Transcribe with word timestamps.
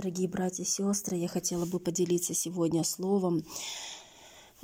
Дорогие 0.00 0.28
братья 0.28 0.62
и 0.62 0.66
сестры, 0.66 1.18
я 1.18 1.28
хотела 1.28 1.66
бы 1.66 1.78
поделиться 1.78 2.32
сегодня 2.32 2.84
словом, 2.84 3.44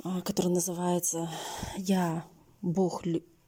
а, 0.03 0.21
которое 0.21 0.49
называется 0.49 1.29
«Я– 1.77 2.25
Бог 2.63 3.03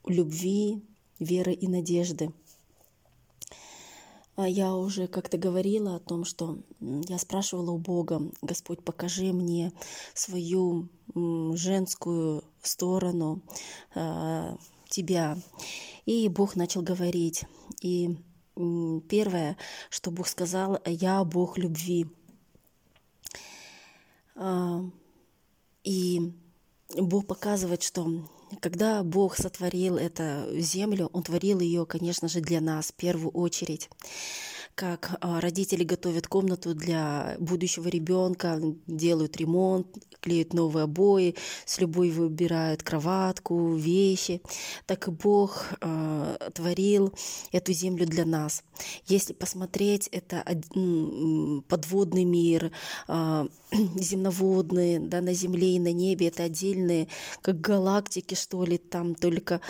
любви, 0.05 0.84
веры 1.17 1.52
и 1.53 1.67
надежды». 1.67 2.31
А 4.35 4.48
я 4.48 4.75
уже 4.75 5.07
как-то 5.07 5.39
говорила 5.39 5.95
о 5.95 5.99
том, 5.99 6.25
что 6.25 6.59
я 6.79 7.17
спрашивала 7.17 7.71
у 7.71 7.79
Бога, 7.79 8.21
Господь, 8.43 8.84
покажи 8.84 9.34
мне 9.34 9.73
свою 10.13 10.90
женскую 11.15 12.43
сторону 12.62 13.41
а, 13.95 14.57
Тебя. 14.90 15.40
И 16.05 16.29
Бог 16.29 16.55
начал 16.55 16.84
говорить. 16.84 17.45
И 17.81 18.15
Первое, 19.08 19.58
что 19.90 20.12
Бог 20.12 20.27
сказал, 20.27 20.81
я 20.86 21.23
Бог 21.23 21.58
любви. 21.58 22.07
А, 24.35 24.82
и 25.84 26.34
Бог 26.98 27.26
показывает, 27.26 27.84
что 27.84 28.27
когда 28.60 29.04
Бог 29.04 29.38
сотворил 29.38 29.96
эту 29.96 30.60
землю, 30.60 31.10
Он 31.13 31.24
творил 31.24 31.60
ее, 31.62 31.85
конечно 31.85 32.27
же, 32.27 32.41
для 32.41 32.60
нас 32.60 32.88
в 32.88 32.96
первую 32.96 33.32
очередь 33.32 33.90
как 34.80 35.18
а, 35.20 35.41
родители 35.41 35.84
готовят 35.84 36.27
комнату 36.27 36.74
для 36.74 37.35
будущего 37.38 37.90
ребенка, 37.90 38.62
делают 38.88 39.35
ремонт, 39.35 39.88
клеят 40.22 40.54
новые 40.54 40.84
обои, 40.84 41.35
с 41.66 41.80
любовью 41.80 42.13
выбирают 42.13 42.84
кроватку, 42.84 43.76
вещи, 43.76 44.41
так 44.85 45.07
и 45.07 45.12
Бог 45.12 45.66
э, 45.82 46.38
творил 46.54 47.13
эту 47.52 47.74
землю 47.74 48.05
для 48.05 48.26
нас. 48.26 48.63
Если 49.07 49.34
посмотреть, 49.34 50.07
это 50.07 50.44
подводный 51.68 52.24
мир, 52.24 52.72
э, 53.07 53.48
земноводный, 53.96 55.00
да, 55.00 55.22
на 55.22 55.34
земле 55.34 55.76
и 55.76 55.80
на 55.80 55.91
небе, 55.91 56.27
это 56.27 56.44
отдельные, 56.44 57.07
как 57.41 57.62
галактики, 57.62 58.35
что 58.35 58.63
ли, 58.63 58.77
там 58.77 59.16
только 59.16 59.62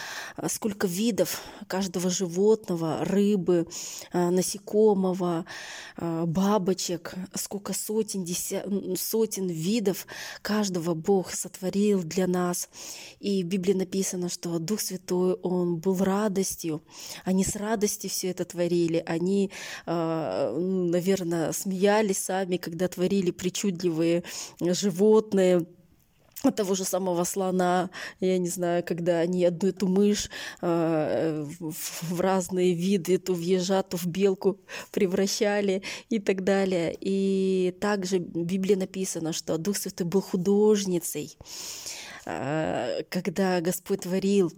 сколько 0.47 0.87
видов 0.87 1.41
каждого 1.67 2.09
животного, 2.09 3.03
рыбы, 3.05 3.67
э, 4.13 4.29
насекомых, 4.29 4.98
насекомого, 4.99 5.45
а, 5.97 6.25
бабочек, 6.25 7.13
сколько 7.35 7.73
сотен, 7.73 8.23
десят, 8.23 8.65
сотен 8.97 9.47
видов 9.47 10.05
каждого 10.41 10.93
Бог 10.93 11.31
сотворил 11.31 12.03
для 12.03 12.27
нас. 12.27 12.69
И 13.19 13.43
в 13.43 13.47
Библии 13.47 13.73
написано, 13.73 14.29
что 14.29 14.59
Дух 14.59 14.81
Святой, 14.81 15.33
Он 15.35 15.77
был 15.77 15.97
радостью. 16.03 16.81
Они 17.25 17.43
с 17.43 17.55
радостью 17.55 18.09
все 18.09 18.29
это 18.29 18.45
творили. 18.45 19.03
Они, 19.05 19.51
а, 19.85 20.53
наверное, 20.57 21.51
смеялись 21.51 22.17
сами, 22.19 22.57
когда 22.57 22.87
творили 22.87 23.31
причудливые 23.31 24.23
животные, 24.59 25.65
того 26.55 26.75
же 26.75 26.85
самого 26.85 27.23
слона, 27.25 27.89
я 28.19 28.37
не 28.37 28.47
знаю, 28.47 28.83
когда 28.83 29.19
они 29.19 29.43
одну 29.45 29.69
эту 29.69 29.87
мышь 29.87 30.29
э, 30.61 31.45
в 31.59 32.21
разные 32.21 32.73
виды, 32.73 33.17
то 33.17 33.33
в 33.33 33.39
ежа, 33.39 33.83
то 33.83 33.97
в 33.97 34.05
белку 34.05 34.57
превращали 34.91 35.83
и 36.09 36.19
так 36.19 36.43
далее. 36.43 36.95
И 36.99 37.75
также 37.81 38.19
в 38.19 38.45
Библии 38.45 38.75
написано, 38.75 39.33
что 39.33 39.57
Дух 39.57 39.77
Святой 39.77 40.07
был 40.07 40.21
художницей, 40.21 41.37
э, 42.25 43.03
когда 43.09 43.59
Господь 43.59 44.01
творил 44.01 44.53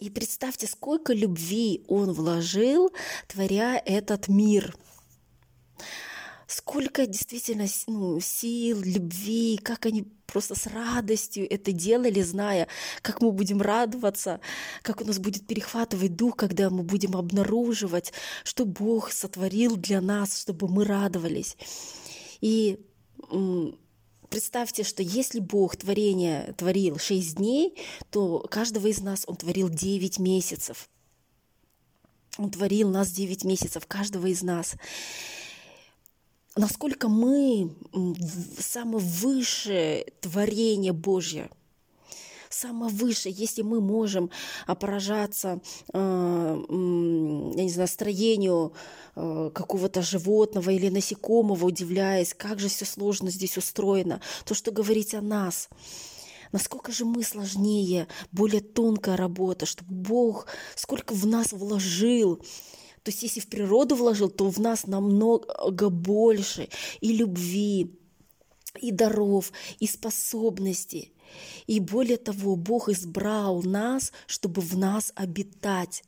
и 0.00 0.10
представьте, 0.10 0.66
сколько 0.66 1.12
любви 1.12 1.84
Он 1.86 2.12
вложил, 2.12 2.90
творя 3.28 3.80
этот 3.84 4.28
мир– 4.28 4.76
сколько 6.54 7.06
действительно 7.06 7.66
ну, 7.88 8.20
сил, 8.20 8.80
любви, 8.80 9.58
как 9.60 9.86
они 9.86 10.04
просто 10.26 10.54
с 10.54 10.68
радостью 10.68 11.52
это 11.52 11.72
делали, 11.72 12.22
зная, 12.22 12.68
как 13.02 13.20
мы 13.20 13.32
будем 13.32 13.60
радоваться, 13.60 14.40
как 14.82 15.00
у 15.00 15.04
нас 15.04 15.18
будет 15.18 15.46
перехватывать 15.48 16.14
дух, 16.14 16.36
когда 16.36 16.70
мы 16.70 16.84
будем 16.84 17.16
обнаруживать, 17.16 18.12
что 18.44 18.66
Бог 18.66 19.10
сотворил 19.10 19.76
для 19.76 20.00
нас, 20.00 20.40
чтобы 20.40 20.68
мы 20.68 20.84
радовались. 20.84 21.56
И 22.40 22.78
представьте, 24.30 24.84
что 24.84 25.02
если 25.02 25.40
Бог 25.40 25.76
творение 25.76 26.54
творил 26.56 26.98
шесть 26.98 27.36
дней, 27.36 27.76
то 28.10 28.38
каждого 28.48 28.86
из 28.86 29.00
нас 29.00 29.24
Он 29.26 29.36
творил 29.36 29.68
девять 29.68 30.20
месяцев. 30.20 30.88
Он 32.38 32.50
творил 32.50 32.90
нас 32.90 33.10
девять 33.10 33.44
месяцев, 33.44 33.86
каждого 33.86 34.26
из 34.26 34.42
нас 34.42 34.76
насколько 36.56 37.08
мы 37.08 37.74
самое 38.58 38.98
высшее 38.98 40.06
творение 40.20 40.92
Божье, 40.92 41.50
самое 42.48 42.92
высшее, 42.92 43.34
если 43.36 43.62
мы 43.62 43.80
можем 43.80 44.30
поражаться, 44.66 45.60
э, 45.92 46.64
я 47.56 47.64
не 47.64 47.70
знаю, 47.70 47.88
строению 47.88 48.72
э, 49.16 49.50
какого-то 49.52 50.02
животного 50.02 50.70
или 50.70 50.88
насекомого, 50.88 51.66
удивляясь, 51.66 52.34
как 52.34 52.60
же 52.60 52.68
все 52.68 52.84
сложно 52.84 53.30
здесь 53.30 53.56
устроено, 53.56 54.20
то, 54.44 54.54
что 54.54 54.70
говорить 54.70 55.14
о 55.14 55.20
нас, 55.20 55.68
насколько 56.52 56.92
же 56.92 57.04
мы 57.04 57.24
сложнее, 57.24 58.06
более 58.30 58.60
тонкая 58.60 59.16
работа, 59.16 59.66
чтобы 59.66 59.92
Бог 59.92 60.46
сколько 60.76 61.12
в 61.12 61.26
нас 61.26 61.52
вложил, 61.52 62.40
то 63.04 63.10
есть 63.10 63.22
если 63.22 63.40
в 63.40 63.48
природу 63.48 63.96
вложил, 63.96 64.30
то 64.30 64.48
в 64.48 64.58
нас 64.58 64.86
намного 64.86 65.90
больше 65.90 66.70
и 67.02 67.12
любви, 67.12 67.94
и 68.80 68.90
даров, 68.90 69.52
и 69.78 69.86
способностей. 69.86 71.12
И 71.66 71.80
более 71.80 72.16
того, 72.16 72.56
Бог 72.56 72.88
избрал 72.88 73.62
нас, 73.62 74.10
чтобы 74.26 74.62
в 74.62 74.78
нас 74.78 75.12
обитать. 75.16 76.02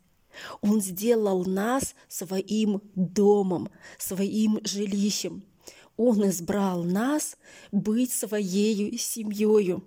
Он 0.63 0.81
сделал 0.81 1.45
нас 1.45 1.95
своим 2.09 2.81
домом, 2.95 3.69
своим 3.99 4.61
жилищем. 4.65 5.45
Он 5.99 6.27
избрал 6.31 6.83
нас 6.83 7.37
быть 7.73 8.13
своей 8.13 8.97
семьей. 8.97 9.83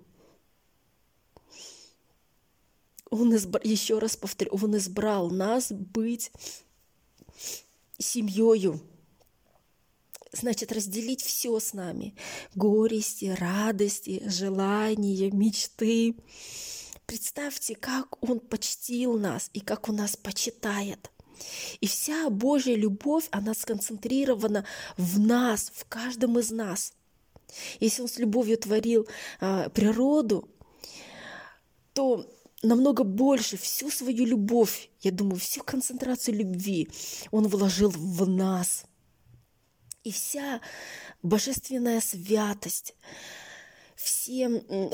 Он 3.10 3.34
избрал, 3.34 3.62
еще 3.64 3.98
раз 3.98 4.16
повторю, 4.16 4.52
Он 4.52 4.76
избрал 4.76 5.30
нас 5.30 5.72
быть 5.72 6.30
семьей. 7.98 8.80
Значит, 10.32 10.72
разделить 10.72 11.22
все 11.22 11.58
с 11.58 11.72
нами. 11.74 12.14
Горести, 12.54 13.34
радости, 13.38 14.22
желания, 14.26 15.30
мечты. 15.30 16.14
Представьте, 17.06 17.74
как 17.74 18.22
Он 18.22 18.38
почтил 18.38 19.18
нас 19.18 19.50
и 19.52 19.60
как 19.60 19.88
Он 19.88 19.96
нас 19.96 20.16
почитает. 20.16 21.10
И 21.80 21.86
вся 21.86 22.30
Божья 22.30 22.76
любовь, 22.76 23.26
она 23.32 23.54
сконцентрирована 23.54 24.64
в 24.96 25.18
нас, 25.18 25.72
в 25.74 25.84
каждом 25.86 26.38
из 26.38 26.50
нас. 26.50 26.92
Если 27.80 28.02
Он 28.02 28.08
с 28.08 28.18
любовью 28.18 28.58
творил 28.58 29.08
а, 29.40 29.68
природу, 29.70 30.48
то 31.92 32.30
намного 32.62 33.04
больше, 33.04 33.56
всю 33.56 33.90
свою 33.90 34.24
любовь, 34.24 34.90
я 35.00 35.10
думаю, 35.10 35.36
всю 35.36 35.62
концентрацию 35.62 36.36
любви 36.36 36.88
Он 37.30 37.46
вложил 37.48 37.90
в 37.90 38.28
нас. 38.28 38.84
И 40.02 40.12
вся 40.12 40.60
божественная 41.22 42.00
святость, 42.00 42.94
все 43.94 44.48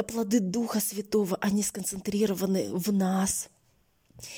плоды 0.08 0.40
Духа 0.40 0.80
Святого, 0.80 1.36
они 1.40 1.62
сконцентрированы 1.62 2.74
в 2.74 2.92
нас. 2.92 3.48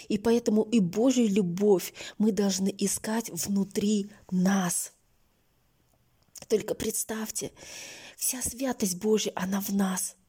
И 0.08 0.18
поэтому 0.18 0.62
и 0.62 0.80
Божью 0.80 1.28
любовь 1.28 1.94
мы 2.18 2.32
должны 2.32 2.74
искать 2.76 3.30
внутри 3.30 4.10
нас. 4.30 4.92
Только 6.48 6.74
представьте, 6.74 7.52
вся 8.16 8.42
святость 8.42 8.96
Божья, 8.96 9.32
она 9.34 9.60
в 9.60 9.70
нас– 9.70 10.16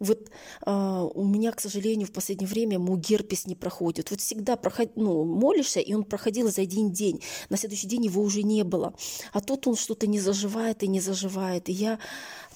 вот 0.00 0.30
э, 0.66 1.08
у 1.14 1.24
меня, 1.24 1.52
к 1.52 1.60
сожалению, 1.60 2.08
в 2.08 2.12
последнее 2.12 2.48
время 2.48 2.78
мой 2.78 2.98
герпес 2.98 3.46
не 3.46 3.54
проходит. 3.54 4.10
Вот 4.10 4.20
всегда 4.20 4.56
проход... 4.56 4.92
ну, 4.96 5.24
молишься, 5.24 5.80
и 5.80 5.94
он 5.94 6.04
проходил 6.04 6.50
за 6.50 6.62
один 6.62 6.90
день. 6.90 7.20
На 7.50 7.56
следующий 7.56 7.86
день 7.86 8.06
его 8.06 8.22
уже 8.22 8.42
не 8.42 8.64
было. 8.64 8.94
А 9.32 9.40
тут 9.40 9.66
он 9.66 9.76
что-то 9.76 10.06
не 10.06 10.18
заживает 10.18 10.82
и 10.82 10.88
не 10.88 11.00
заживает. 11.00 11.68
И 11.68 11.72
я 11.72 11.98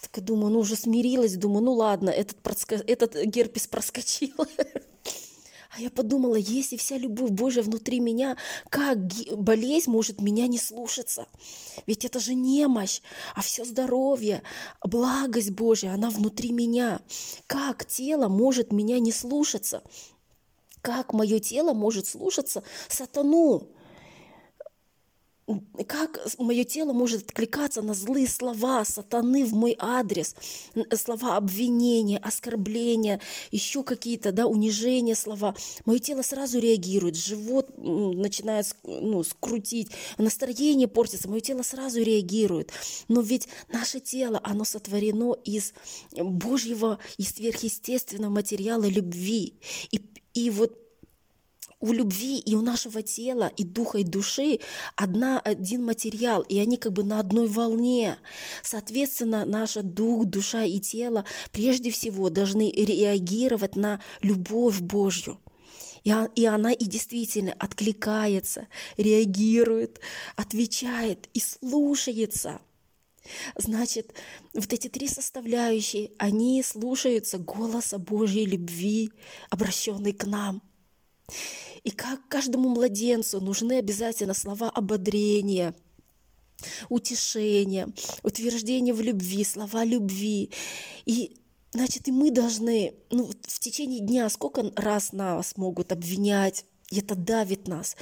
так 0.00 0.25
думаю, 0.25 0.52
ну 0.52 0.61
уже 0.61 0.75
смирилась, 0.75 1.37
думаю, 1.37 1.64
ну 1.64 1.73
ладно, 1.75 2.11
этот, 2.11 2.37
проска... 2.38 2.76
этот 2.76 3.14
герпес 3.25 3.67
проскочил. 3.67 4.35
А 5.76 5.80
я 5.80 5.90
подумала, 5.90 6.36
если 6.36 6.76
вся 6.76 6.96
любовь 6.96 7.30
Божья 7.30 7.62
внутри 7.62 7.98
меня, 7.98 8.36
как 8.70 8.98
болезнь 9.36 9.90
может 9.90 10.20
меня 10.20 10.46
не 10.46 10.58
слушаться? 10.58 11.26
Ведь 11.86 12.04
это 12.04 12.20
же 12.20 12.34
немощь, 12.34 13.00
а 13.34 13.42
все 13.42 13.64
здоровье, 13.64 14.44
благость 14.84 15.50
Божья, 15.50 15.90
она 15.90 16.10
внутри 16.10 16.52
меня. 16.52 17.00
Как 17.48 17.86
тело 17.86 18.28
может 18.28 18.72
меня 18.72 19.00
не 19.00 19.10
слушаться? 19.10 19.82
Как 20.80 21.12
мое 21.12 21.40
тело 21.40 21.72
может 21.72 22.06
слушаться 22.06 22.62
сатану? 22.88 23.66
Как 25.87 26.20
мое 26.38 26.64
тело 26.64 26.93
может 26.93 27.25
откликаться 27.25 27.82
на 27.82 27.94
злые 27.94 28.26
слова 28.26 28.85
сатаны 28.85 29.44
в 29.44 29.52
мой 29.52 29.76
адрес, 29.79 30.35
слова 30.96 31.37
обвинения, 31.37 32.19
оскорбления, 32.19 33.20
еще 33.50 33.82
какие-то, 33.82 34.32
да, 34.32 34.46
унижения 34.46 35.14
слова. 35.14 35.55
Мое 35.85 35.99
тело 35.99 36.23
сразу 36.23 36.58
реагирует, 36.58 37.17
живот 37.17 37.70
начинает 37.76 38.75
ну, 38.85 39.23
скрутить, 39.23 39.91
настроение 40.17 40.88
портится, 40.88 41.29
мое 41.29 41.41
тело 41.41 41.62
сразу 41.62 42.02
реагирует. 42.02 42.73
Но 43.08 43.20
ведь 43.20 43.49
наше 43.69 44.00
тело, 44.00 44.41
оно 44.43 44.64
сотворено 44.64 45.35
из 45.44 45.75
Божьего 46.12 46.99
и 47.19 47.23
сверхъестественного 47.23 48.31
материала 48.31 48.85
любви. 48.85 49.55
И, 49.91 50.00
и 50.32 50.50
вот 50.50 50.83
у 51.84 51.92
любви 51.92 52.38
и 52.38 52.54
у 52.54 52.62
нашего 52.62 53.02
тела, 53.02 53.52
и 53.58 53.62
духа, 53.62 53.98
и 53.98 54.04
души 54.04 54.60
одна, 54.96 55.38
один 55.38 55.84
материал, 55.84 56.40
и 56.40 56.58
они 56.58 56.78
как 56.78 56.94
бы 56.94 57.04
на 57.04 57.20
одной 57.20 57.46
волне. 57.46 58.16
Соответственно, 58.62 59.44
наш 59.44 59.75
дух, 59.75 60.25
душа 60.25 60.64
и 60.64 60.81
тело 60.81 61.26
прежде 61.52 61.90
всего 61.90 62.31
должны 62.31 62.70
реагировать 62.70 63.76
на 63.76 64.00
любовь 64.22 64.81
Божью. 64.81 65.38
И 66.04 66.46
она 66.46 66.72
и 66.72 66.84
действительно 66.86 67.52
откликается, 67.52 68.69
реагирует, 68.96 70.00
отвечает 70.36 71.28
и 71.34 71.40
слушается. 71.40 72.60
Значит, 73.56 74.14
вот 74.54 74.72
эти 74.72 74.88
три 74.88 75.06
составляющие, 75.06 76.12
они 76.19 76.62
слушаются 76.62 77.36
голоса 77.38 77.98
Божьей 77.98 78.46
любви, 78.46 79.12
обращенной 79.50 80.14
к 80.14 80.25
нам– 80.25 80.62
и 81.82 81.90
как 81.90 82.26
каждому 82.28 82.68
младенцу 82.68 83.40
нужны 83.40 83.78
обязательно 83.78 84.34
слова 84.34 84.70
ободрения, 84.70 85.74
утешения, 86.88 87.88
утверждения 88.22 88.94
в 88.94 89.00
любви, 89.00 89.44
слова 89.44 89.84
любви. 89.84 90.50
И 91.04 91.36
значит, 91.72 92.08
и 92.08 92.12
мы 92.12 92.30
должны 92.30 92.94
ну, 93.10 93.30
в 93.42 93.58
течение 93.58 94.00
дня 94.00 94.28
сколько 94.30 94.72
раз 94.76 95.12
нас 95.12 95.56
могут 95.56 95.92
обвинять, 95.92 96.64
и 96.90 97.00
это 97.00 97.14
давит 97.14 97.68
нас. 97.68 97.96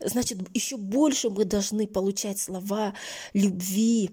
Значит, 0.00 0.38
еще 0.54 0.76
больше 0.76 1.30
мы 1.30 1.44
должны 1.44 1.86
получать 1.86 2.40
слова 2.40 2.94
любви, 3.34 4.10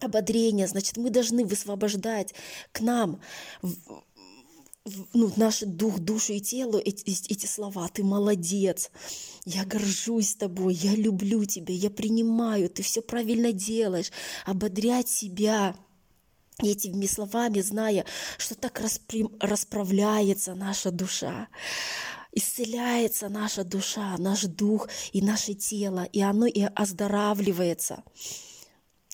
ободрения. 0.00 0.66
Значит, 0.66 0.96
мы 0.96 1.10
должны 1.10 1.44
высвобождать 1.44 2.34
к 2.72 2.80
нам 2.80 3.20
ну, 5.12 5.32
наш 5.36 5.60
дух, 5.60 5.98
душу 5.98 6.32
и 6.34 6.40
тело 6.40 6.78
эти, 6.78 7.10
эти 7.30 7.46
слова. 7.46 7.88
Ты 7.88 8.04
молодец, 8.04 8.90
я 9.44 9.64
горжусь 9.64 10.34
тобой, 10.34 10.74
я 10.74 10.94
люблю 10.94 11.44
тебя, 11.44 11.74
я 11.74 11.90
принимаю, 11.90 12.68
ты 12.68 12.82
все 12.82 13.02
правильно 13.02 13.52
делаешь. 13.52 14.10
Ободрять 14.46 15.08
себя 15.08 15.76
этими 16.62 17.06
словами, 17.06 17.60
зная, 17.60 18.04
что 18.36 18.54
так 18.54 18.80
распри... 18.80 19.26
расправляется 19.40 20.54
наша 20.54 20.90
душа 20.90 21.48
исцеляется 22.32 23.28
наша 23.28 23.64
душа, 23.64 24.16
наш 24.18 24.42
дух 24.42 24.88
и 25.12 25.22
наше 25.22 25.54
тело, 25.54 26.04
и 26.04 26.20
оно 26.20 26.46
и 26.46 26.62
оздоравливается. 26.62 28.04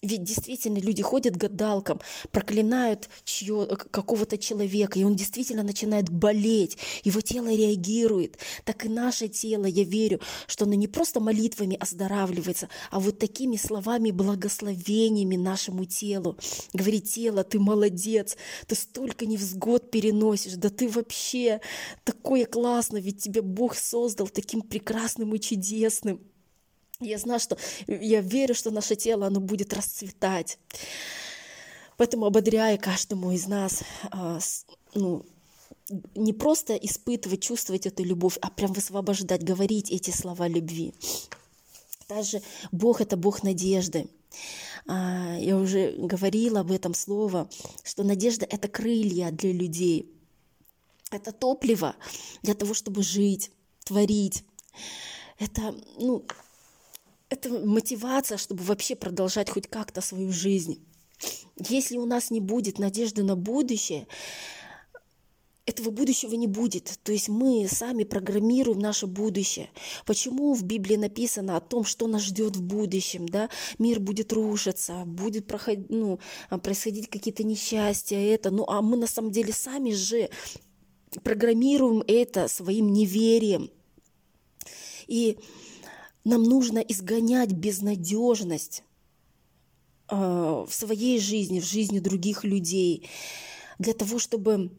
Ведь 0.04 0.22
действительно 0.22 0.78
люди 0.78 1.02
ходят 1.02 1.34
гадалкам, 1.34 1.98
проклинают 2.30 3.08
чье, 3.24 3.66
какого-то 3.66 4.36
человека, 4.36 4.98
и 4.98 5.04
он 5.04 5.16
действительно 5.16 5.62
начинает 5.62 6.10
болеть, 6.10 6.76
его 7.04 7.22
тело 7.22 7.48
реагирует. 7.48 8.36
Так 8.64 8.84
и 8.84 8.90
наше 8.90 9.28
тело, 9.28 9.64
я 9.64 9.82
верю, 9.82 10.20
что 10.46 10.66
оно 10.66 10.74
не 10.74 10.88
просто 10.88 11.20
молитвами 11.20 11.78
оздоравливается, 11.80 12.68
а 12.90 13.00
вот 13.00 13.18
такими 13.18 13.56
словами, 13.56 14.10
благословениями 14.10 15.36
нашему 15.36 15.86
телу. 15.86 16.36
Говорит, 16.74 17.10
тело, 17.10 17.42
ты 17.42 17.58
молодец, 17.58 18.36
ты 18.66 18.74
столько 18.74 19.24
невзгод 19.24 19.90
переносишь, 19.90 20.54
да 20.56 20.68
ты 20.68 20.86
вообще 20.86 21.62
такое 22.04 22.44
классно, 22.44 22.98
ведь 22.98 23.22
тебя 23.22 23.40
Бог 23.40 23.74
создал 23.74 24.28
таким 24.28 24.60
прекрасным 24.60 25.34
и 25.34 25.40
чудесным. 25.40 26.20
Я 27.00 27.18
знаю, 27.18 27.40
что 27.40 27.56
я 27.86 28.20
верю, 28.20 28.54
что 28.54 28.70
наше 28.70 28.96
тело, 28.96 29.26
оно 29.26 29.40
будет 29.40 29.72
расцветать. 29.72 30.58
Поэтому 31.96 32.26
ободряя 32.26 32.76
каждому 32.76 33.32
из 33.32 33.46
нас, 33.46 33.82
а, 34.10 34.38
ну, 34.94 35.24
не 36.14 36.32
просто 36.32 36.74
испытывать, 36.74 37.42
чувствовать 37.42 37.86
эту 37.86 38.04
любовь, 38.04 38.38
а 38.40 38.50
прям 38.50 38.72
высвобождать, 38.72 39.44
говорить 39.44 39.90
эти 39.90 40.10
слова 40.10 40.48
любви. 40.48 40.92
Также 42.06 42.42
Бог— 42.72 43.00
это 43.02 43.16
Бог 43.16 43.42
надежды. 43.42 44.06
А, 44.86 45.36
я 45.38 45.56
уже 45.56 45.92
говорила 45.92 46.60
об 46.60 46.70
этом 46.70 46.94
слово, 46.94 47.48
что 47.82 48.02
надежда— 48.02 48.46
это 48.50 48.68
крылья 48.68 49.30
для 49.30 49.52
людей. 49.52 50.10
Это 51.10 51.32
топливо 51.32 51.94
для 52.42 52.54
того, 52.54 52.74
чтобы 52.74 53.02
жить, 53.02 53.50
творить. 53.84 54.44
Это, 55.38 55.74
ну, 55.98 56.24
это 57.34 57.50
мотивация, 57.50 58.38
чтобы 58.38 58.64
вообще 58.64 58.96
продолжать 58.96 59.50
хоть 59.50 59.66
как-то 59.66 60.00
свою 60.00 60.32
жизнь. 60.32 60.84
Если 61.68 61.96
у 61.98 62.06
нас 62.06 62.30
не 62.30 62.40
будет 62.40 62.78
надежды 62.78 63.22
на 63.22 63.36
будущее, 63.36 64.06
этого 65.66 65.90
будущего 65.90 66.34
не 66.34 66.46
будет. 66.46 66.98
То 67.02 67.12
есть 67.12 67.28
мы 67.28 67.66
сами 67.68 68.04
программируем 68.04 68.78
наше 68.78 69.06
будущее. 69.06 69.70
Почему 70.04 70.54
в 70.54 70.62
Библии 70.62 70.96
написано 70.96 71.56
о 71.56 71.60
том, 71.60 71.84
что 71.84 72.06
нас 72.06 72.22
ждет 72.22 72.56
в 72.56 72.62
будущем? 72.62 73.26
Да? 73.26 73.48
Мир 73.78 73.98
будет 73.98 74.32
рушиться, 74.32 75.04
будет 75.06 75.46
проходить, 75.46 75.88
ну, 75.88 76.18
происходить 76.62 77.08
какие-то 77.08 77.44
несчастья, 77.44 78.18
это. 78.18 78.50
Ну, 78.50 78.64
а 78.68 78.82
мы 78.82 78.96
на 78.96 79.06
самом 79.06 79.30
деле 79.30 79.52
сами 79.52 79.92
же 79.92 80.28
программируем 81.22 82.04
это 82.06 82.48
своим 82.48 82.92
неверием. 82.92 83.70
И 85.06 85.38
нам 86.24 86.42
нужно 86.42 86.78
изгонять 86.78 87.52
безнадежность 87.52 88.82
э, 90.10 90.16
в 90.16 90.70
своей 90.70 91.20
жизни, 91.20 91.60
в 91.60 91.64
жизни 91.64 91.98
других 91.98 92.44
людей, 92.44 93.08
для 93.78 93.92
того, 93.92 94.18
чтобы 94.18 94.72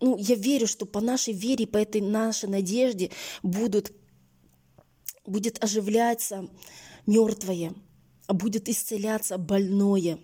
ну, 0.00 0.16
я 0.16 0.34
верю, 0.34 0.66
что 0.66 0.86
по 0.86 1.00
нашей 1.00 1.34
вере, 1.34 1.66
по 1.66 1.76
этой 1.76 2.00
нашей 2.00 2.48
надежде 2.48 3.10
будут, 3.42 3.92
будет 5.26 5.62
оживляться 5.62 6.48
мертвое, 7.06 7.74
будет 8.26 8.70
исцеляться 8.70 9.36
больное, 9.36 10.20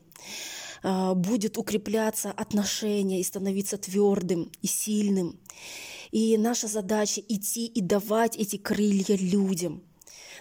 э, 0.82 1.14
будет 1.14 1.58
укрепляться 1.58 2.30
отношения 2.32 3.20
и 3.20 3.24
становиться 3.24 3.76
твердым 3.76 4.50
и 4.62 4.66
сильным. 4.66 5.38
И 6.10 6.38
наша 6.38 6.68
задача 6.68 7.20
идти 7.20 7.66
и 7.66 7.82
давать 7.82 8.36
эти 8.38 8.56
крылья 8.56 9.16
людям– 9.18 9.82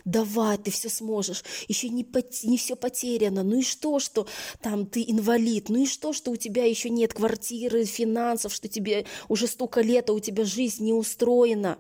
давай, 0.06 0.58
ты 0.58 0.72
все 0.72 0.90
сможешь, 0.90 1.44
еще 1.68 1.90
не, 1.90 2.04
пот... 2.04 2.32
не 2.44 2.58
все 2.58 2.76
потеряно, 2.76 3.44
ну 3.44 3.60
и 3.60 3.64
что, 3.64 4.00
что 4.00 4.28
там 4.62 4.86
ты 4.86 5.04
инвалид, 5.06 5.70
ну 5.70 5.84
и 5.84 5.86
что, 5.88 6.14
что 6.14 6.32
у 6.32 6.36
тебя 6.36 6.64
еще 6.64 6.90
нет 6.90 7.14
квартиры, 7.14 7.86
финансов, 7.86 8.54
что 8.54 8.68
тебе 8.68 9.06
уже 9.28 9.48
столько 9.48 9.82
лет, 9.82 10.10
а 10.10 10.14
у 10.14 10.20
тебя 10.20 10.46
жизнь 10.46 10.86
не 10.86 10.94
устроена. 10.94 11.80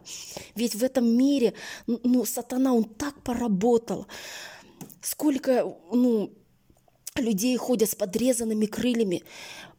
Ведь 0.55 0.75
в 0.75 0.83
этом 0.83 1.07
мире, 1.07 1.53
ну, 1.87 2.25
сатана, 2.25 2.73
он 2.73 2.83
так 2.83 3.21
поработал, 3.23 4.07
сколько, 5.01 5.77
ну, 5.91 6.33
людей 7.21 7.55
ходят 7.55 7.89
с 7.89 7.95
подрезанными 7.95 8.65
крыльями, 8.65 9.23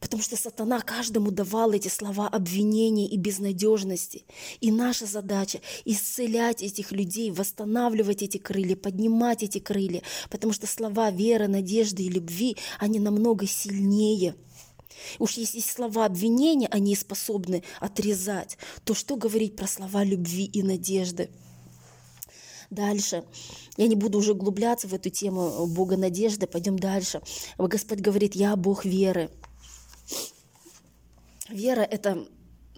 потому 0.00 0.22
что 0.22 0.36
сатана 0.36 0.80
каждому 0.80 1.30
давал 1.30 1.72
эти 1.72 1.88
слова 1.88 2.28
обвинения 2.28 3.06
и 3.06 3.18
безнадежности. 3.18 4.24
И 4.60 4.72
наша 4.72 5.04
задача– 5.04 5.60
исцелять 5.84 6.62
этих 6.62 6.92
людей, 6.92 7.30
восстанавливать 7.30 8.22
эти 8.22 8.38
крылья, 8.38 8.74
поднимать 8.74 9.42
эти 9.42 9.58
крылья, 9.58 10.00
потому 10.30 10.54
что 10.54 10.66
слова 10.66 11.10
веры, 11.10 11.46
надежды 11.46 12.04
и 12.04 12.08
любви, 12.08 12.56
они 12.78 13.00
намного 13.00 13.46
сильнее. 13.46 14.34
Уж 15.18 15.32
если 15.32 15.60
слова 15.60 16.06
обвинения 16.06 16.68
они 16.68 16.96
способны 16.96 17.62
отрезать, 17.80 18.56
то 18.84 18.94
что 18.94 19.16
говорить 19.16 19.56
про 19.56 19.66
слова 19.66 20.04
любви 20.04 20.44
и 20.46 20.62
надежды? 20.62 21.28
Дальше. 22.70 23.24
Я 23.76 23.86
не 23.86 23.94
буду 23.94 24.18
уже 24.18 24.32
углубляться 24.32 24.88
в 24.88 24.94
эту 24.94 25.10
тему 25.10 25.66
Бога 25.66 25.96
надежды. 25.96 26.46
Пойдем 26.46 26.78
дальше. 26.78 27.20
Господь 27.58 28.00
говорит, 28.00 28.34
я 28.34 28.56
Бог 28.56 28.84
веры. 28.84 29.30
Вера– 31.48 31.80
это 31.90 32.26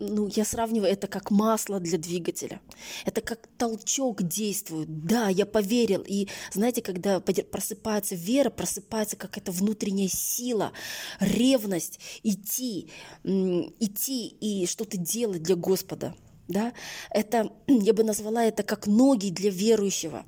ну, 0.00 0.28
я 0.28 0.45
сравниваю 0.45 0.90
это 0.90 1.07
как 1.09 1.30
масло 1.30 1.80
для 1.80 1.99
двигателя. 1.99 2.61
Это 3.04 3.21
как 3.21 3.49
толчок 3.57 4.23
действует. 4.23 5.04
Да, 5.07 5.28
я 5.28 5.47
поверил. 5.47 6.04
И 6.07 6.28
знаете, 6.52 6.83
когда 6.83 7.21
просыпается 7.21 8.14
вера, 8.14 8.50
просыпается 8.50 9.16
какая-то 9.16 9.52
внутренняя 9.52 10.09
сила, 10.09 10.73
ревность 11.21 11.99
идти, 12.23 12.90
идти 13.25 14.28
и 14.28 14.66
что-то 14.66 14.97
делать 14.97 15.42
для 15.42 15.57
Господа 15.57 16.14
да, 16.49 16.73
это, 17.11 17.52
я 17.67 17.93
бы 17.93 18.02
назвала 18.02 18.45
это 18.45 18.62
как 18.62 18.87
ноги 18.87 19.31
для 19.31 19.50
верующего. 19.50 20.25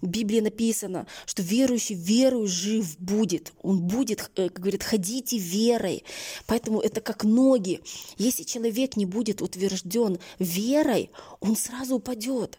В 0.00 0.06
Библии 0.06 0.40
написано, 0.40 1.06
что 1.26 1.42
верующий 1.42 1.94
верою 1.96 2.46
жив 2.46 2.98
будет. 2.98 3.52
Он 3.62 3.82
будет, 3.82 4.30
э, 4.36 4.48
как 4.48 4.60
говорит, 4.60 4.82
ходите 4.82 5.36
верой. 5.36 6.04
Поэтому 6.46 6.80
это 6.80 7.02
как 7.02 7.24
ноги. 7.24 7.82
Если 8.16 8.44
человек 8.44 8.96
не 8.96 9.04
будет 9.04 9.42
утвержден 9.42 10.18
верой, 10.38 11.10
он 11.40 11.56
сразу 11.56 11.96
упадет. 11.96 12.58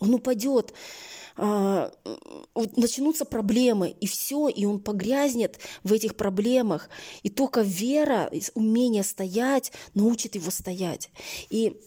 Он 0.00 0.14
упадет 0.14 0.72
а, 1.40 1.92
начнутся 2.76 3.24
проблемы, 3.24 3.90
и 3.90 4.08
все, 4.08 4.48
и 4.48 4.64
он 4.64 4.80
погрязнет 4.80 5.60
в 5.84 5.92
этих 5.92 6.16
проблемах. 6.16 6.90
И 7.22 7.30
только 7.30 7.60
вера, 7.60 8.30
умение 8.54 9.04
стоять, 9.04 9.72
научит 9.94 10.34
его 10.34 10.50
стоять. 10.50 11.10
И 11.48 11.80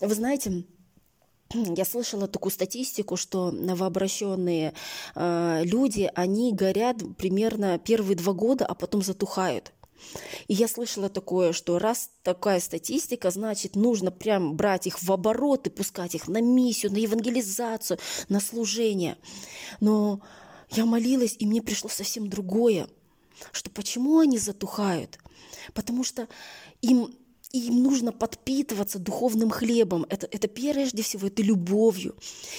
вы 0.00 0.14
знаете, 0.14 0.64
я 1.52 1.84
слышала 1.84 2.28
такую 2.28 2.52
статистику, 2.52 3.16
что 3.16 3.50
новообращенные 3.50 4.72
э, 5.14 5.62
люди, 5.64 6.10
они 6.14 6.52
горят 6.52 6.98
примерно 7.18 7.78
первые 7.78 8.16
два 8.16 8.32
года, 8.34 8.66
а 8.66 8.74
потом 8.74 9.02
затухают. 9.02 9.72
И 10.48 10.54
я 10.54 10.68
слышала 10.68 11.08
такое, 11.08 11.52
что 11.52 11.78
раз 11.78 12.10
такая 12.22 12.60
статистика, 12.60 13.30
значит, 13.30 13.76
нужно 13.76 14.10
прям 14.10 14.56
брать 14.56 14.86
их 14.86 15.02
в 15.02 15.12
оборот 15.12 15.66
и 15.66 15.70
пускать 15.70 16.14
их 16.14 16.28
на 16.28 16.40
миссию, 16.40 16.92
на 16.92 16.98
евангелизацию, 16.98 17.98
на 18.28 18.40
служение. 18.40 19.18
Но 19.80 20.20
я 20.70 20.84
молилась, 20.84 21.36
и 21.38 21.46
мне 21.46 21.62
пришло 21.62 21.90
совсем 21.90 22.28
другое, 22.28 22.88
что 23.52 23.70
почему 23.70 24.18
они 24.18 24.38
затухают? 24.38 25.18
Потому 25.74 26.04
что 26.04 26.28
им 26.80 27.14
и 27.56 27.68
им 27.68 27.82
нужно 27.82 28.12
подпитываться 28.12 28.98
духовным 28.98 29.50
хлебом. 29.50 30.04
Это, 30.10 30.28
это 30.30 30.46
прежде 30.46 31.02
всего, 31.02 31.28
это 31.28 31.42
любовью. 31.42 32.14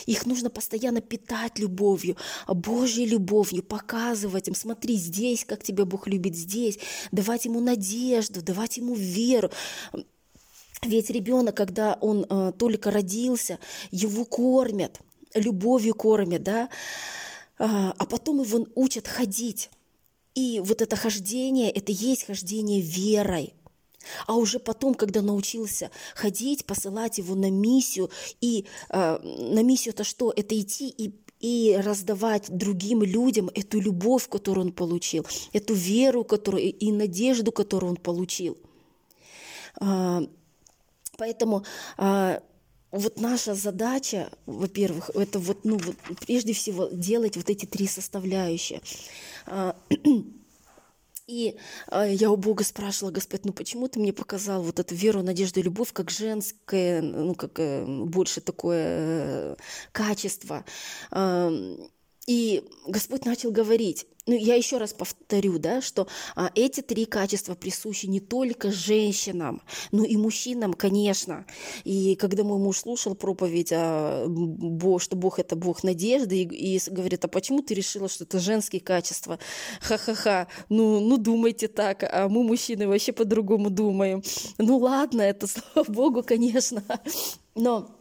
Их 0.07 0.25
нужно 0.25 0.49
постоянно 0.49 1.01
питать 1.01 1.59
любовью, 1.59 2.17
Божьей 2.47 3.05
любовью, 3.05 3.61
показывать 3.61 4.47
им, 4.47 4.55
смотри, 4.55 4.95
здесь, 4.95 5.45
как 5.45 5.63
тебя 5.63 5.85
Бог 5.85 6.07
любит, 6.07 6.35
здесь, 6.35 6.79
давать 7.11 7.45
ему 7.45 7.59
надежду, 7.59 8.41
давать 8.41 8.77
ему 8.77 8.95
веру. 8.95 9.51
Ведь 10.81 11.09
ребенок, 11.11 11.55
когда 11.55 11.97
он 12.01 12.25
э, 12.27 12.51
только 12.57 12.89
родился, 12.89 13.59
его 13.91 14.25
кормят, 14.25 14.99
любовью 15.35 15.93
кормят, 15.93 16.43
да, 16.43 16.69
а, 17.59 17.93
а 17.97 18.05
потом 18.05 18.41
его 18.41 18.67
учат 18.75 19.07
ходить. 19.07 19.69
И 20.33 20.59
вот 20.59 20.81
это 20.81 20.95
хождение, 20.95 21.71
это 21.71 21.91
есть 21.91 22.25
хождение 22.25 22.81
верой. 22.81 23.53
А 24.25 24.35
уже 24.35 24.59
потом, 24.59 24.93
когда 24.93 25.21
научился 25.21 25.91
ходить, 26.15 26.65
посылать 26.65 27.17
его 27.17 27.35
на 27.35 27.49
миссию, 27.49 28.09
и 28.41 28.65
э, 28.89 29.19
на 29.19 29.63
миссию 29.63 29.93
это 29.93 30.03
что? 30.03 30.33
Это 30.35 30.59
идти 30.59 30.89
и 30.89 31.13
и 31.39 31.77
раздавать 31.79 32.49
другим 32.49 33.03
людям 33.03 33.51
эту 33.53 33.79
любовь, 33.79 34.27
которую 34.27 34.67
он 34.67 34.73
получил, 34.73 35.25
эту 35.53 35.73
веру, 35.75 36.23
которую 36.23 36.63
и 36.63 36.91
надежду, 36.91 37.51
которую 37.51 37.91
он 37.91 37.97
получил. 37.97 38.57
А, 39.79 40.23
поэтому 41.17 41.63
а, 41.97 42.41
вот 42.91 43.19
наша 43.19 43.53
задача, 43.53 44.31
во-первых, 44.45 45.11
это 45.13 45.39
вот, 45.39 45.63
ну, 45.63 45.77
вот 45.77 45.95
прежде 46.25 46.53
всего 46.53 46.87
делать 46.87 47.37
вот 47.37 47.49
эти 47.49 47.65
три 47.65 47.87
составляющие. 47.87 48.81
И 51.27 51.57
э, 51.91 52.13
я 52.13 52.31
у 52.31 52.37
Бога 52.37 52.63
спрашивала, 52.63 53.11
Господь, 53.11 53.43
ну 53.43 53.51
почему 53.51 53.89
ты 53.89 53.99
мне 53.99 54.13
показал 54.13 54.63
вот 54.63 54.79
эту 54.79 54.95
веру, 54.95 55.21
надежду 55.21 55.59
и 55.59 55.63
любовь 55.63 55.91
как 55.91 56.09
женское, 56.09 57.01
ну 57.01 57.35
как 57.35 57.59
э, 57.59 57.85
больше 57.85 58.39
такое 58.39 58.85
э, 58.85 59.55
качество? 59.91 60.63
Э, 61.11 61.51
и 62.27 62.63
Господь 62.85 63.25
начал 63.25 63.51
говорить, 63.51 64.05
ну, 64.27 64.35
я 64.35 64.55
еще 64.55 64.77
раз 64.77 64.93
повторю, 64.93 65.57
да, 65.57 65.81
что 65.81 66.07
а, 66.35 66.51
эти 66.53 66.81
три 66.81 67.05
качества 67.05 67.55
присущи 67.55 68.07
не 68.07 68.19
только 68.19 68.69
женщинам, 68.71 69.61
но 69.93 70.03
и 70.03 70.17
мужчинам, 70.17 70.73
конечно. 70.73 71.45
И 71.85 72.17
когда 72.17 72.43
мой 72.43 72.59
муж 72.59 72.79
слушал 72.79 73.15
проповедь, 73.15 73.71
а, 73.71 74.25
Бог, 74.27 75.01
что 75.01 75.15
Бог 75.15 75.39
это 75.39 75.55
Бог 75.55 75.83
надежды, 75.83 76.43
и, 76.43 76.75
и 76.75 76.81
говорит, 76.89 77.23
а 77.23 77.29
почему 77.29 77.61
ты 77.61 77.73
решила, 77.73 78.09
что 78.09 78.25
это 78.25 78.39
женские 78.39 78.81
качества? 78.81 79.39
Ха-ха-ха, 79.79 80.47
ну, 80.67 80.99
ну 80.99 81.17
думайте 81.17 81.69
так, 81.69 82.03
а 82.03 82.27
мы, 82.27 82.43
мужчины, 82.43 82.89
вообще 82.89 83.13
по-другому 83.13 83.69
думаем. 83.69 84.21
Ну 84.57 84.77
ладно, 84.77 85.21
это 85.21 85.47
слава 85.73 85.89
Богу, 85.89 86.21
конечно. 86.23 86.83
Но 87.55 87.96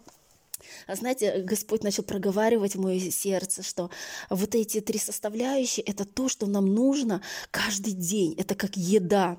знаете, 0.88 1.42
Господь 1.42 1.82
начал 1.82 2.02
проговаривать 2.02 2.76
в 2.76 2.80
мое 2.80 2.98
сердце, 3.10 3.62
что 3.62 3.90
вот 4.30 4.54
эти 4.54 4.80
три 4.80 4.98
составляющие— 4.98 5.84
это 5.86 6.04
то, 6.04 6.28
что 6.28 6.46
нам 6.46 6.66
нужно 6.74 7.22
каждый 7.50 7.92
день. 7.92 8.34
Это 8.38 8.54
как 8.54 8.76
еда. 8.76 9.38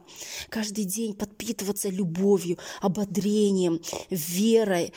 Каждый 0.49 0.83
день 0.83 1.13
подпитываться 1.13 1.89
любовью, 1.89 2.57
ободрением, 2.81 3.81
верой. 4.09 4.93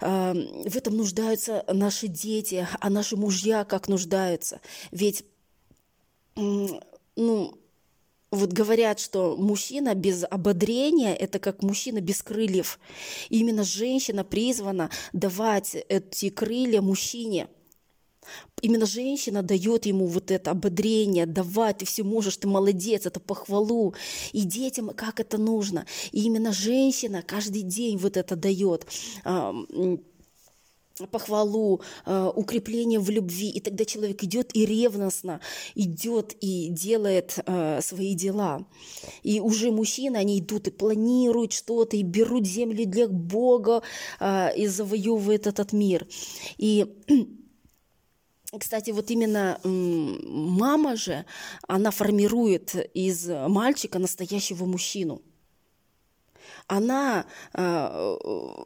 А, 0.00 0.34
в 0.34 0.76
этом 0.76 0.96
нуждаются 0.96 1.64
наши 1.72 2.08
дети, 2.08 2.66
а 2.80 2.90
наши 2.90 3.16
мужья 3.16 3.64
как 3.64 3.88
нуждаются. 3.88 4.60
Ведь 4.90 5.24
ну, 6.36 7.58
вот 8.30 8.52
говорят, 8.52 9.00
что 9.00 9.36
мужчина 9.36 9.94
без 9.94 10.24
ободрения– 10.28 11.14
это 11.18 11.38
как 11.38 11.62
мужчина 11.62 12.00
без 12.00 12.22
крыльев. 12.22 12.78
И 13.30 13.40
именно 13.40 13.64
женщина 13.64 14.24
призвана 14.24 14.90
давать 15.12 15.74
эти 15.88 16.28
крылья 16.30 16.82
мужчине. 16.82 17.48
Именно 18.60 18.84
женщина 18.84 19.42
дает 19.42 19.86
ему 19.86 20.06
вот 20.06 20.30
это 20.30 20.50
ободрение, 20.50 21.24
давать, 21.24 21.78
ты 21.78 21.86
все 21.86 22.02
можешь, 22.02 22.36
ты 22.36 22.46
молодец, 22.46 23.06
это 23.06 23.20
похвалу. 23.20 23.94
И 24.32 24.42
детям 24.42 24.90
как 24.90 25.20
это 25.20 25.38
нужно. 25.38 25.86
И 26.12 26.24
именно 26.24 26.52
женщина 26.52 27.22
каждый 27.22 27.62
день 27.62 27.96
вот 27.96 28.18
это 28.18 28.36
дает 28.36 28.86
похвалу, 31.06 31.80
э, 32.06 32.30
укрепление 32.34 33.00
в 33.00 33.10
любви. 33.10 33.50
И 33.50 33.60
тогда 33.60 33.84
человек 33.84 34.22
идет 34.24 34.54
и 34.54 34.66
ревностно 34.66 35.40
идет 35.74 36.34
и 36.40 36.68
делает 36.70 37.38
э, 37.46 37.80
свои 37.82 38.14
дела. 38.14 38.66
И 39.22 39.40
уже 39.40 39.70
мужчины, 39.70 40.16
они 40.16 40.40
идут 40.40 40.68
и 40.68 40.70
планируют 40.70 41.52
что-то, 41.52 41.96
и 41.96 42.02
берут 42.02 42.46
земли 42.46 42.84
для 42.84 43.08
Бога, 43.08 43.82
э, 44.20 44.56
и 44.56 44.66
завоевывают 44.66 45.46
этот 45.46 45.72
мир. 45.72 46.06
И 46.56 46.86
кстати, 48.58 48.90
вот 48.90 49.10
именно 49.10 49.60
мама 49.64 50.96
же, 50.96 51.24
она 51.66 51.90
формирует 51.90 52.74
из 52.94 53.28
мальчика 53.28 53.98
настоящего 53.98 54.64
мужчину 54.64 55.22
она 56.66 57.26
э, 57.54 58.16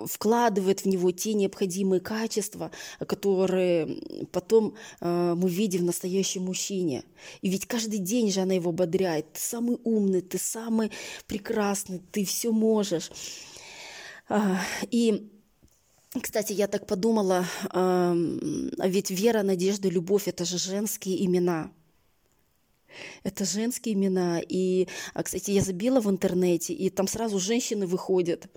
вкладывает 0.07 0.81
в 0.81 0.87
него 0.87 1.11
те 1.13 1.35
необходимые 1.35 2.01
качества, 2.01 2.71
которые 3.07 4.27
потом 4.33 4.75
э, 5.01 5.35
мы 5.37 5.49
видим 5.49 5.83
в 5.83 5.85
настоящем 5.85 6.45
мужчине. 6.45 7.05
И 7.41 7.49
ведь 7.49 7.67
каждый 7.67 7.99
день 7.99 8.31
же 8.31 8.41
она 8.41 8.55
его 8.55 8.71
ободряет. 8.71 9.33
Ты 9.33 9.41
самый 9.41 9.79
умный, 9.85 10.21
ты 10.21 10.39
самый 10.39 10.91
прекрасный, 11.27 12.01
ты 12.11 12.25
все 12.25 12.53
можешь. 12.53 13.11
Э, 14.29 14.57
и 14.91 15.29
кстати, 16.21 16.53
я 16.53 16.67
так 16.67 16.87
подумала, 16.87 17.47
ведь 17.73 19.11
вера, 19.11 19.43
надежда, 19.43 19.89
любовь– 19.89 20.25
это 20.29 20.45
же 20.45 20.59
женские 20.59 21.25
имена– 21.25 21.73
это 23.25 23.45
женские 23.45 23.95
имена. 23.95 24.41
И, 24.41 24.89
а, 25.15 25.23
кстати, 25.23 25.51
я 25.51 25.63
забила 25.63 26.01
в 26.01 26.11
интернете, 26.11 26.75
и 26.75 26.91
там 26.91 27.07
сразу 27.07 27.39
женщины 27.39 27.87
выходят. 27.87 28.49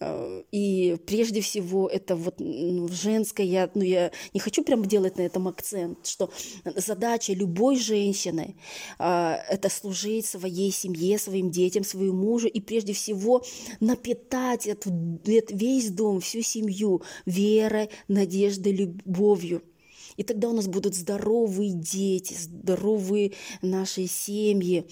А, 0.00 0.42
и 0.52 0.96
прежде 1.06 1.40
всего 1.40 1.88
это 1.88 2.16
вот 2.16 2.40
женское, 2.90 3.46
я, 3.46 3.70
ну, 3.74 3.82
я 3.82 4.10
не 4.34 4.40
хочу 4.40 4.62
прям 4.62 4.84
делать 4.84 5.16
на 5.16 5.22
этом 5.22 5.48
акцент, 5.48 6.06
что 6.06 6.30
задача 6.64 7.32
любой 7.32 7.76
женщины 7.76 8.56
а, 8.98 9.40
это 9.48 9.68
служить 9.68 10.26
своей 10.26 10.70
семье, 10.70 11.18
своим 11.18 11.50
детям, 11.50 11.84
своему 11.84 12.16
мужу 12.16 12.48
и 12.48 12.60
прежде 12.60 12.92
всего 12.92 13.42
напитать 13.80 14.66
эту, 14.66 14.90
весь 15.24 15.90
дом, 15.90 16.20
всю 16.20 16.42
семью 16.42 17.02
верой, 17.24 17.90
надеждой, 18.08 18.72
любовью. 18.72 19.62
И 20.16 20.22
тогда 20.22 20.48
у 20.48 20.52
нас 20.52 20.66
будут 20.66 20.94
здоровые 20.94 21.72
дети, 21.72 22.34
здоровые 22.34 23.32
наши 23.62 24.06
семьи, 24.06 24.86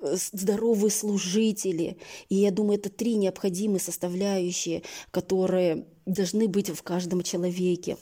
здоровые 0.00 0.90
служители. 0.90 1.98
И 2.28 2.36
я 2.36 2.50
думаю, 2.50 2.78
это 2.78 2.90
три 2.90 3.16
необходимые 3.16 3.80
составляющие, 3.80 4.82
которые 5.10 5.86
должны 6.06 6.48
быть 6.48 6.70
в 6.70 6.82
каждом 6.82 7.22
человеке. 7.22 7.96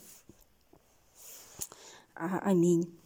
А, 2.15 2.39
аминь. 2.43 3.00